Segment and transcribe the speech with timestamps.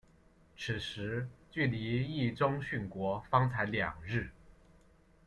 [0.57, 4.31] 此时距离毅宗殉国方才两日。